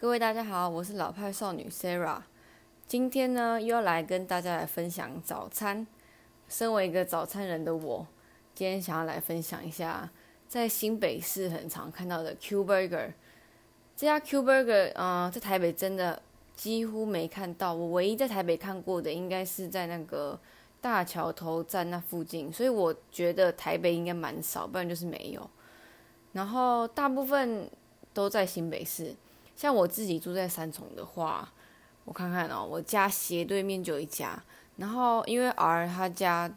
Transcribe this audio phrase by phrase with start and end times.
[0.00, 2.20] 各位大家好，我是老派少女 Sarah。
[2.86, 5.84] 今天呢，又要来跟大家来分享早餐。
[6.48, 8.06] 身为一个早餐人的我，
[8.54, 10.08] 今天想要来分享一下，
[10.46, 13.12] 在新北市很常看到的 Q Burger。
[13.96, 16.22] 这家 Q Burger，嗯，在台北真的
[16.54, 17.74] 几乎没看到。
[17.74, 20.38] 我唯一在台北看过的，应该是在那个
[20.80, 25.50] 大桥头站那附近，所以我觉得台北应该蛮少，不然就是没有。
[26.30, 27.68] 然后大部分
[28.14, 29.12] 都在新北市。
[29.58, 31.52] 像我自己住在三重的话，
[32.04, 34.40] 我看看哦，我家斜对面就有一家。
[34.76, 36.48] 然后因为 R 他家，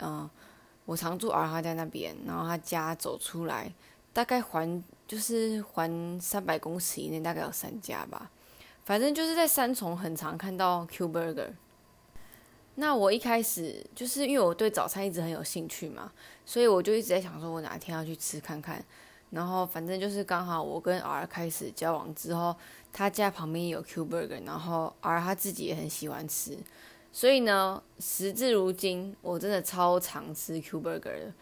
[0.00, 0.28] 嗯，
[0.84, 3.72] 我常住 R 他家那边，然后他家走出来，
[4.12, 8.30] 大概环就是环三百公尺以内，大概有三家吧。
[8.84, 11.52] 反正就是在三重很常看到 Q Burger。
[12.74, 16.12] 那我一开始就是因为我对早餐一直很有兴趣嘛，
[16.44, 18.84] 所以我就一直在想说，我哪天要去吃看看。
[19.30, 22.54] 然后反正就是刚好我跟 R 开始交往之后，
[22.92, 26.58] 他家旁边有 Q Burger，然后 R 他自己也很喜欢吃，
[27.12, 31.32] 所以呢，时至如今，我真的超常吃 Q Burger 的，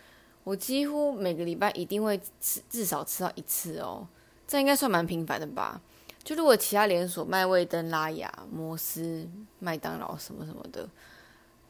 [0.45, 4.07] 我几乎每个礼拜一定会吃至少吃到一次哦，
[4.47, 5.81] 这应该算蛮频繁的吧？
[6.23, 9.27] 就如果其他连锁，麦味登、拉雅、摩斯、
[9.61, 10.87] 麦当劳什么什么的，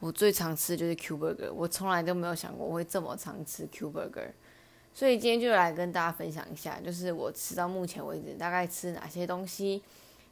[0.01, 4.33] 我最常吃的就是 Q Burger，我从来都没有想过我会这么常吃 Q Burger。
[4.99, 9.81] 所以今天就来跟大家分享一下，就是我吃到目前为止大概吃哪些东西，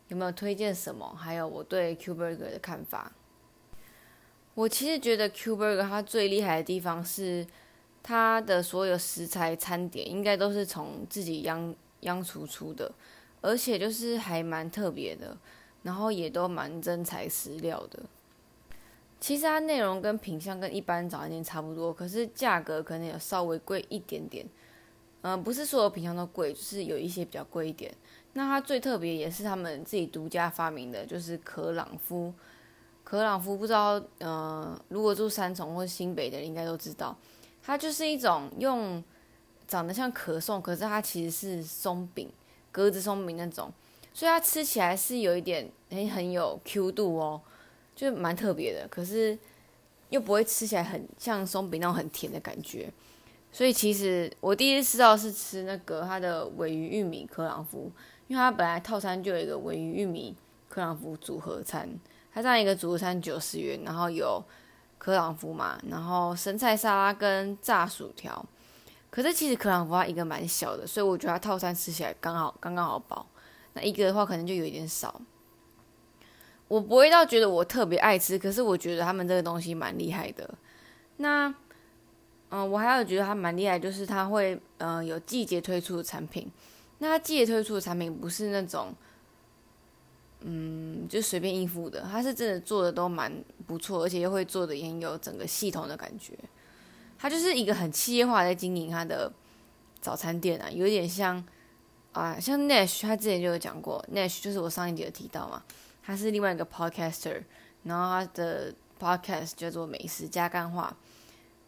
[0.09, 3.13] 有没有推荐什么，还有我对 Q Burger 的看法。
[4.55, 7.47] 我其实觉得 Q Burger 它最厉害的地方是
[8.03, 12.91] 它的所有食材餐点应该都是从自己央央厨出的，
[13.43, 15.39] 而且就是还蛮特别的，
[15.85, 18.03] 然后也都蛮真材实料的。
[19.21, 24.47] 其实它内容跟品相跟一般早餐店差不多，可是价格可能有稍微贵一点点。
[25.23, 27.93] 嗯，不是所有品相都贵，就是有一些比较贵一点。
[28.35, 32.33] 那它最特别也是他们自己独家发明的，就是可朗夫。
[33.03, 37.17] 可朗夫不知道，呃，如果住三重或新北的人应该都知道，
[37.63, 39.03] 它就是一种用
[39.67, 42.31] 长得像可颂，可是它其实是松饼，
[42.71, 43.73] 格子松饼那种，
[44.13, 47.41] 所以它吃起来是有一点很很有 Q 度哦。
[47.97, 49.37] 就蛮特别的，可是
[50.11, 52.93] 又不会吃起来很像松饼那种很甜的感觉。
[53.51, 57.91] 所以其实我第一次吃到是吃那个它的尾鱼玉米克朗夫，
[58.29, 60.37] 因为它本来套餐就有一个尾鱼玉米
[60.69, 61.89] 克朗夫组合餐，
[62.35, 64.45] 它这样一个组合餐九十元，然后有
[64.99, 68.45] 克朗夫嘛，然后生菜沙拉跟炸薯条。
[69.09, 73.25] 可是其实克朗夫它一个蛮小的，所以我觉得它套餐吃起来刚好刚刚好饱。
[73.73, 75.19] 那一个的话可能就有一点少。
[76.69, 80.53] 我不会到觉得我特别爱吃，可是我觉得他们这个东西蛮厉害的。
[81.19, 81.55] 那，
[82.49, 86.51] 嗯，我还有觉得它蛮厉害，就是它会，嗯，有季节推出的产品。
[86.99, 88.93] 那它季节推出的产品不是那种，
[90.41, 93.33] 嗯，就随便应付的，它是真的做的都蛮
[93.67, 96.35] 不错，而且又会做的很有整个系统的感觉。
[97.19, 99.33] 它就是一个很企业化在经营它的
[100.01, 101.43] 早餐店啊，有点像
[102.13, 105.63] 啊，像 Nash，他之前就有讲过，Nash 就是我上一集有提到嘛。
[106.07, 107.43] 他是另外一个 podcaster，
[107.83, 110.97] 然后他的 podcast 叫做美食加干话，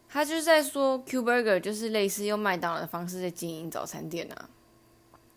[0.07, 4.49] 他就是在说 Q Burger 就是类似用麦当劳的方式在经营早餐店啊，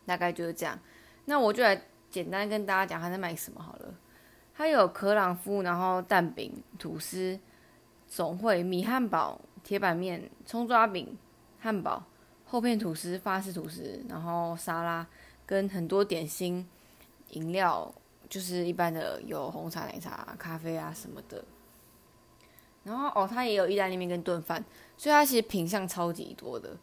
[0.06, 0.78] 大概就是这样。
[1.24, 1.82] 那我就来
[2.12, 3.92] 简单跟大家讲他在卖什么好了。
[4.54, 7.36] 他有可朗夫，然后蛋饼、吐司、
[8.06, 11.18] 总会米汉堡、铁板面、葱抓饼、
[11.58, 12.04] 汉堡、
[12.44, 15.04] 厚片吐司、法式吐司，然后沙拉
[15.44, 16.68] 跟很多点心、
[17.30, 17.92] 饮料。
[18.32, 21.44] 就是一般的有红茶、奶茶、咖啡啊什么的，
[22.82, 24.64] 然后哦，它也有意大利面跟炖饭，
[24.96, 26.74] 所以它其实品相超级多的。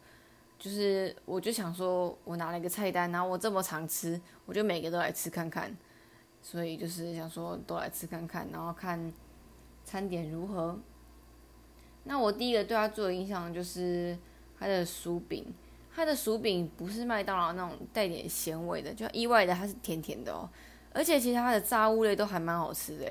[0.60, 5.76] 就是我就想说，我拿了一个菜单，然后我这么常吃，我就每个都来吃看看。
[6.40, 9.12] 所以就是想说都来吃看看，然后看
[9.84, 10.78] 餐点如何。
[12.04, 14.16] 那我第一个对它做的印象就是
[14.56, 15.52] 它的薯饼，
[15.92, 20.48] 它的薯饼不是麦当劳那种带点咸味的，就意外的它是甜甜的哦。
[20.92, 23.06] 而且其实它的炸物类都还蛮好吃的，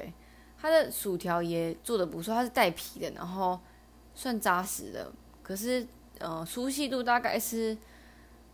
[0.57, 3.59] 它的薯条也做的不错，它是带皮的，然后
[4.13, 5.11] 算扎实的。
[5.41, 5.87] 可是，
[6.19, 7.77] 呃，粗细度大概是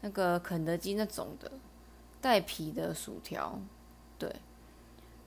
[0.01, 1.51] 那个肯德基那种的
[2.21, 3.59] 带皮的薯条，
[4.17, 4.33] 对。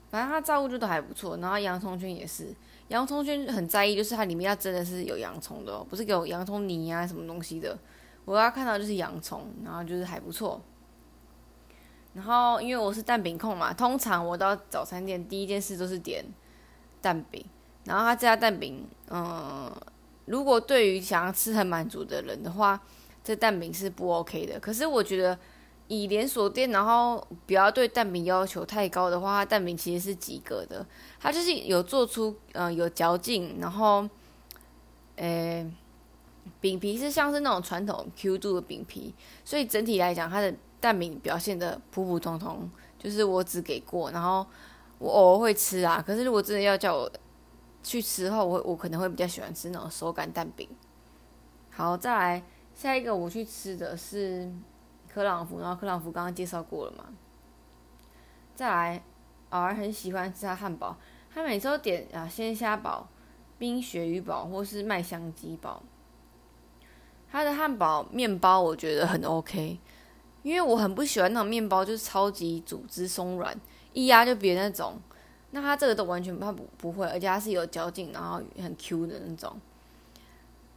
[0.09, 2.47] 反正它炸物就都还不错，然后洋葱圈也是，
[2.87, 7.77] 洋葱圈很在意，就是它里面要真的是有洋葱的，不是有洋葱泥啊什么东西的。
[8.25, 10.59] 我要看到就是洋葱，然后就是还不错。
[12.13, 16.25] 然后，因为我是蛋饼控嘛，通常我到早餐店第一件事都是点
[17.01, 17.45] 蛋饼。
[17.85, 19.71] 然后他这家蛋饼，嗯，
[20.25, 22.79] 如果对于想要吃很满足的人的话，
[23.23, 24.59] 这蛋饼是不 OK 的。
[24.59, 25.37] 可是我觉得
[25.87, 30.85] 以连锁店，然后不要对蛋饼要求太高的话，它蛋饼其实是及格的。
[31.19, 34.07] 它就是有做出呃有嚼劲，然后，
[35.15, 35.65] 诶，
[36.59, 39.15] 饼皮是像是那种传统 Q 度的饼皮，
[39.45, 42.69] 所以整体来讲，它的蛋饼表现的普普通通。
[42.97, 44.45] 就是我只给过，然后
[44.97, 46.03] 我偶尔会吃啊。
[46.05, 47.09] 可是如果真的要叫我
[47.81, 50.67] 去吃的话，我我可能会比较喜欢吃那种手擀蛋饼。
[51.71, 52.43] 好，再来
[52.75, 54.51] 下一个我去吃的是
[55.07, 57.05] 克朗福，然后克朗福刚刚介绍过了嘛。
[58.53, 59.03] 再来，
[59.51, 60.97] 偶尔很喜欢吃他汉堡，
[61.33, 63.07] 他每次都点啊鲜虾堡、
[63.57, 65.81] 冰鳕鱼堡或是麦香鸡堡。
[67.31, 69.79] 他的汉堡面包我觉得很 OK。
[70.43, 73.55] 因为我很不喜欢那种面包，就是超级组织松软，
[73.93, 74.99] 一压就瘪那种。
[75.51, 79.59] 那它这个都完全它不不会，而且它是有嚼劲，然后很 Q 的那种。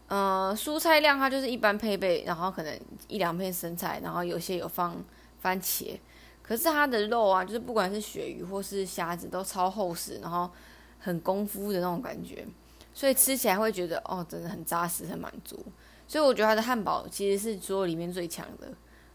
[0.09, 4.97] 呃，蔬菜量它就是一般配备，然后可能一两片生菜，然后有些有放
[5.41, 5.99] 番茄。
[6.43, 10.51] 可是它的肉啊，就是不管是鳕鱼或是虾子，都超厚实，然后
[10.99, 12.47] 很功夫的那种感觉，
[12.93, 15.65] 所以吃起来会觉得哦，真的很扎实，很满足。
[16.09, 18.69] 所以我觉得它的汉堡其实是所有里面最强的。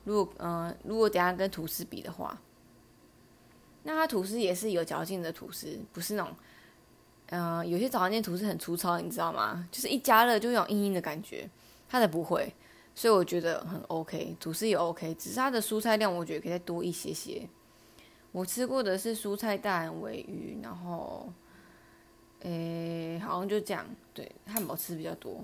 [0.07, 2.39] 如果嗯，如果等下跟吐司比的话，
[3.83, 6.33] 那它吐司也是有嚼劲的吐司，不是那种
[7.25, 9.67] 嗯，有些早餐店吐司很粗糙，你知道吗？
[9.69, 11.49] 就是一加热就有硬硬的感觉，
[11.89, 12.53] 它的不会，
[12.95, 17.45] 所以我觉得很 OK，吐司也 OK，只是它的蔬菜量我觉得可以再多一些些。
[18.31, 21.27] 我吃过的是蔬菜蛋尾鱼，然后
[22.43, 25.43] 诶，好像就这样，对，汉堡吃比较多。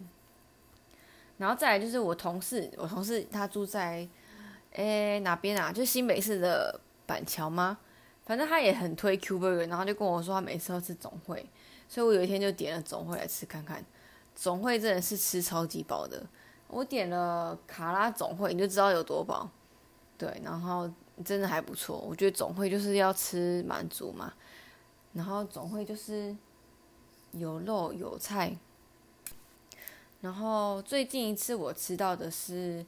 [1.37, 4.07] 然后再来就是我同事，我同事他住在。
[4.73, 5.71] 诶，哪边啊？
[5.71, 7.77] 就新北市的板桥吗？
[8.25, 11.45] 反正他也很推 Q Burger，然后就跟我说他每次都吃总会，
[11.87, 13.83] 所以我有一天就点了总会来吃看看。
[14.33, 16.25] 总会真的是吃超级饱的，
[16.67, 19.47] 我点了卡拉总会，你就知道有多饱。
[20.17, 20.89] 对，然后
[21.23, 24.33] 真的还不错，我觉得总会就是要吃满足嘛。
[25.11, 26.35] 然后总会就是
[27.33, 28.57] 有肉有菜。
[30.21, 32.83] 然后最近一次我吃到的是。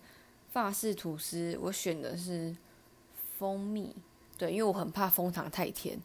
[0.55, 2.55] 法式吐司，我选的是
[3.37, 3.93] 蜂蜜，
[4.37, 5.99] 对，因为我很怕蜂糖太甜。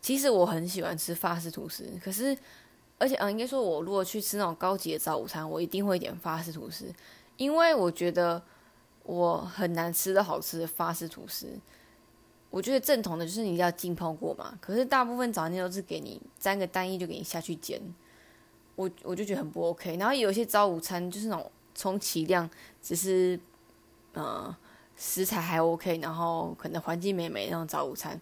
[0.00, 2.36] 其实我很喜欢吃法式吐司，可是，
[2.98, 6.92] 而且，嗯，应该说，我如果去吃那种高级的早午餐，我一定会点法式吐司，
[7.36, 8.42] 因为我觉得
[9.04, 11.46] 我很难吃到好吃的法式吐司。
[12.50, 17.80] 我觉得正统的就是你一定要浸泡过嘛，可是大部分早餐店都是给你沾个单一就给你下去煎，
[18.74, 19.96] 我我就觉得很不 OK。
[19.96, 22.50] 然后有一些早午餐就是那种充其量
[22.82, 23.38] 只是。
[24.14, 24.54] 嗯，
[24.96, 28.20] 食材还 OK，然后可能环境美美那种早午餐，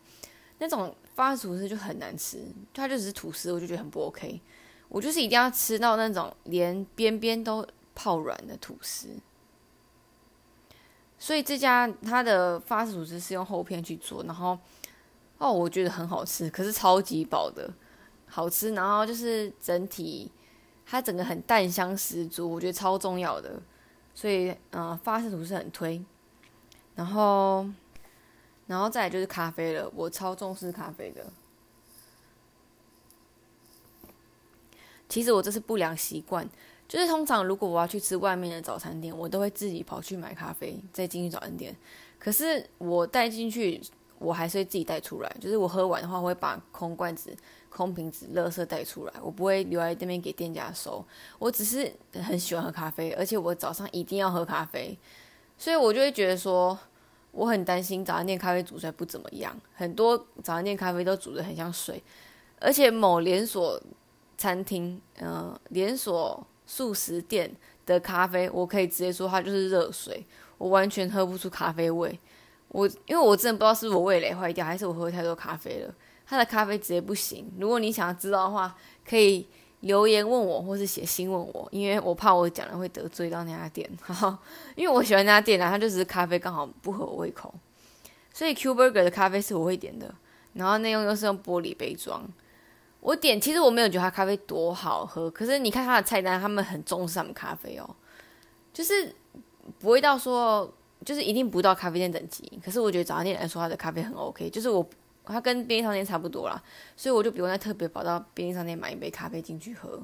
[0.58, 4.40] 那种发吐司就很难吃，它就只是吐司，我就觉得很不 OK。
[4.88, 9.08] 我就是一定要吃到那种连边边都泡软的吐司。
[11.18, 14.58] 所以这家它的发式吐司是用厚片去做，然后
[15.38, 17.70] 哦，我觉得很好吃，可是超级饱的，
[18.26, 20.30] 好吃，然后就是整体
[20.86, 23.60] 它整个很淡香十足，我觉得超重要的。
[24.20, 26.04] 所以，呃，发式图是很推，
[26.94, 27.66] 然后，
[28.66, 29.90] 然后再来就是咖啡了。
[29.94, 31.24] 我超重视咖啡的。
[35.08, 36.46] 其实我这是不良习惯，
[36.86, 41.74] 就是通常如果我要去吃外面的早餐店，我都会自己跑去买咖啡，再进去早餐店。
[42.18, 43.80] 可是我带进去，
[44.20, 45.36] 我还是会自己带出来。
[45.40, 47.36] 就是我喝完的话，我会把空罐子。
[47.70, 51.02] 空瓶子、垃圾带出来，我不会留在那边给店家收。
[51.38, 54.98] 我只是很喜欢喝咖啡，而且我早上一定要喝咖啡，
[55.56, 56.76] 所以我就会觉得说，
[57.30, 59.56] 我很担心早餐店咖啡煮出来不怎么样。
[59.72, 62.02] 很多早餐店咖啡都煮的很像水，
[62.58, 63.80] 而且某连锁
[64.36, 67.54] 餐厅、嗯，连锁素食店
[67.86, 70.26] 的咖啡，我可以直接说它就是热水，
[70.58, 72.18] 我完全喝不出咖啡味。
[72.70, 75.94] 我因为我真的不知道是我味蕾坏掉，还是我喝太多咖啡了。
[76.26, 77.50] 他的咖啡直接不行。
[77.58, 78.74] 如果你想要知道的话，
[79.04, 79.46] 可以
[79.80, 83.90] 留言问我，或是写信问我，因为我怕我讲了会得罪到那家店。
[84.00, 84.38] 哈哈，
[84.76, 87.52] 因为我喜欢那家店啊，它就只是咖啡刚好不合我胃口。
[88.32, 90.14] 所以 Q Burger 的咖啡是我会点的，
[90.52, 92.22] 然后内用又是用玻璃杯装。
[93.00, 97.96] 我点，其实我没有觉得它咖啡多好喝，可是你看它的菜单，他们很重视他们咖啡哦，
[98.72, 99.12] 就是
[99.80, 100.72] 不会到说，
[101.04, 102.60] 就是一定不到咖啡店等级。
[102.64, 104.88] 可是我觉得早餐店来说，它的咖啡很 OK，就是我。
[105.22, 106.60] 它跟便利商店差不多啦，
[106.96, 110.02] 所以我就不用再特别跑到便利商店买一杯咖啡进去喝，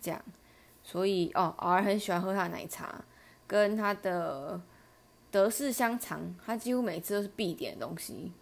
[0.00, 0.20] 这样。
[0.82, 3.04] 所以哦，偶尔很喜欢喝它的奶茶，
[3.46, 4.60] 跟它的
[5.30, 8.32] 德式香肠，它几乎每次都是必点的东西。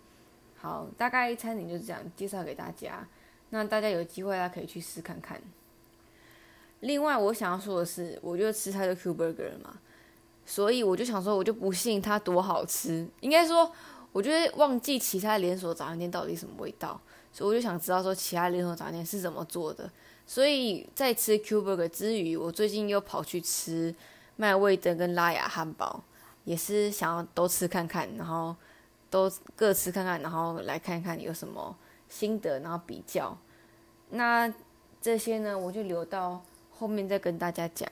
[0.55, 3.07] 好，大概餐饮就是这样介绍给大家，
[3.51, 5.39] 那大家有机会啊可以去试看看。
[6.81, 9.79] 另外，我想要说的是，我就吃它的 Q Burger 嘛，
[10.47, 13.07] 所以我就想说，我就不信它多好吃。
[13.21, 13.71] 应该说，
[14.13, 16.99] 我觉得忘记其他连锁早餐店到底什么味道，
[17.33, 19.91] 所以我就想知道说其他连锁早餐店是怎么做的。
[20.25, 23.95] 所以在吃 Q Burger 之余，我最近又跑去吃
[24.37, 26.03] 麦味登跟拉雅汉堡，
[26.45, 28.55] 也是想要都吃看看，然后
[29.11, 31.77] 都各吃看看，然后来看看有什么
[32.09, 33.37] 心得，然后比较。
[34.11, 34.53] 那
[35.01, 37.89] 这些呢，我就留到后面再跟大家讲。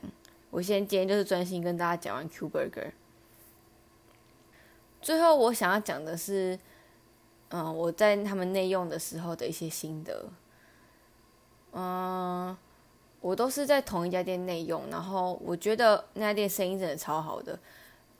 [0.54, 2.92] 我先今天就是专心跟大家讲完 Q Burger。
[5.02, 6.56] 最后我想要讲的是，
[7.48, 10.26] 嗯，我在他们内用的时候的一些心得。
[11.72, 12.56] 嗯，
[13.20, 17.58] 我都是在同一家店内用，然后我觉得那家店生意真的超好的。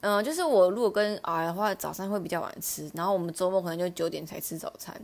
[0.01, 5.01] 嗯，就是我如果跟 R 的话，早餐会比较晚吃，然后我们周末可能就九点才吃早餐。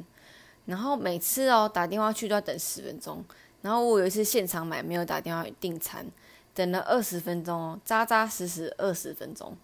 [0.66, 3.24] 然后每次哦打电话去都要等十分钟，
[3.62, 6.04] 然后我有一次现场买没有打电话订餐。
[6.54, 9.56] 等了二十分钟哦，扎扎实实二十分钟，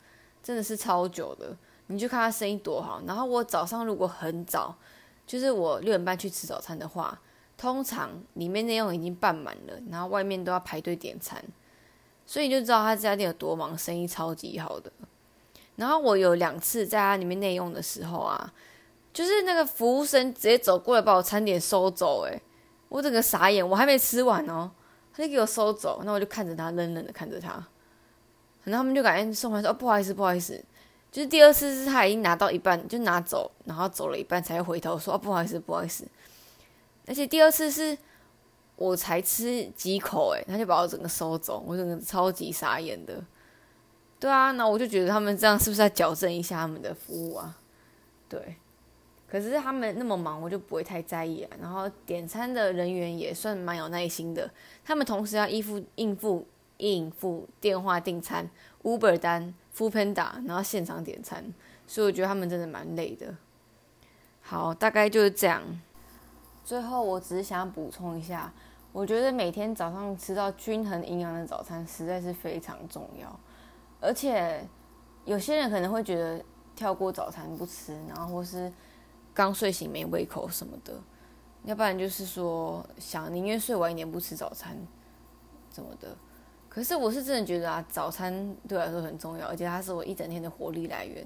[0.43, 1.57] 真的是超久的。
[1.89, 3.01] 你就看他生意多好。
[3.07, 4.75] 然后我早上如果很早，
[5.27, 7.21] 就是我六点半去吃早餐的话，
[7.57, 11.43] 通常里面内容已经办满了，然后外面都要排队点餐，
[12.27, 14.91] 所以你就知道他这家店有多忙，生意超级好的。
[15.77, 18.53] 然后我有两次在他里面内用的时候啊，
[19.13, 22.43] 就是那个服务生直接走过来把我餐点收走，诶，
[22.89, 24.71] 我整个傻眼，我还没吃完哦。
[25.17, 27.53] 他就给我收走，那我就看着他，冷冷的看着他。
[28.65, 30.63] 然后他们就感觉送完说：“哦，不好意思，不好意思。”
[31.11, 36.07] 就是第二次是他已经拿到一半就拿走，然后走了一半才回头说：“哦，不好意思，不好意思。”
[37.09, 37.97] 而且第二次是
[38.75, 43.25] 我才吃几口，诶，他就把我整个收走，我整个超级傻眼的。
[44.21, 47.57] 对啊，那我就觉得他们这样是不是在矫正一下他们的服务啊？
[48.29, 48.57] 对。
[49.29, 51.47] 可是他们那么忙，我就不会太在意。
[51.61, 54.49] 然后点餐的人员也算蛮有耐心的，
[54.85, 58.49] 他们同时要应付应付应付电话订餐、
[58.85, 61.45] Uber 单、f o o Panda，然后现场点餐，
[61.89, 63.35] 所以我觉得他们真的蛮累的。
[64.43, 65.61] 好，大概就是这样。
[66.65, 68.53] 最后，我只是想补充一下，
[68.93, 73.41] 我觉得每天早上吃到均衡营养的早餐实在是非常重要。
[74.01, 74.65] 而且
[75.25, 76.41] 有些人可能会觉得
[76.77, 78.73] 跳过早餐不吃，然后或是。
[79.37, 80.95] 刚睡醒没胃口什么的，
[81.65, 84.75] 要不然就是说想宁愿睡晚一点不吃早餐，
[85.69, 86.17] 怎么的？
[86.71, 91.23] 可是我是真的觉得啊，早餐对我来说很重要，而且它是我一整天的活力来源。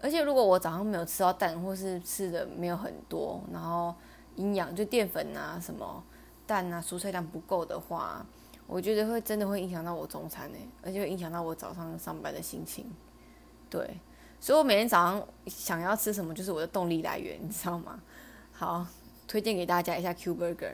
[0.00, 3.94] 而且如果我早上没有吃到蛋，或是吃的没有很多，然后
[4.36, 6.02] 营养就淀粉啊、什么
[6.46, 8.24] 蛋啊、蔬菜量不够的话，
[8.66, 12.90] 我觉得会真的会影响到我中餐诶，而且会影响到我早上上班的心情。
[13.68, 14.00] 对。
[14.42, 18.00] 所以我每天早上想要吃什么，就是我的动力来源，你知道吗？
[18.50, 18.84] 好，
[19.28, 20.72] 推荐给大家一下 Q Burger，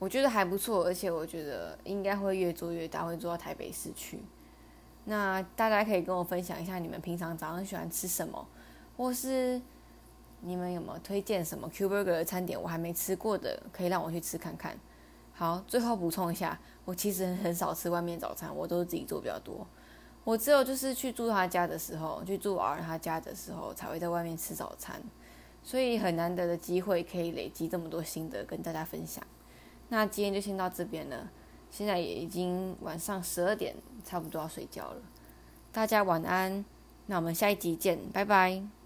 [0.00, 4.18] 我觉得还不错，而且我觉得应该会越做越大，会做到台北市区。
[5.04, 8.44] 那大家可以跟我分享一下，你们平常早上喜欢吃什么，
[8.96, 9.62] 或是
[10.40, 14.76] 你们有没有推荐什么 Q Burger 的餐点，我还没吃过的，可以让我去吃看看。
[15.32, 19.64] 好，最后补充一下，我其实很少吃外面早餐，我都是自己做比较多。
[20.28, 25.02] 我只有就是去住他家的时候，去住儿他家的时候，才会在外面吃早餐，
[25.62, 29.26] 所以很难得的机会可以累积这么多心得跟大家分享。
[29.88, 31.30] 那今天就先到这边了，
[31.70, 35.00] 现在也已经晚上十二点，差不多要睡觉了。
[35.72, 36.62] 大家晚安，
[37.06, 38.77] 那我们下一集见，拜拜。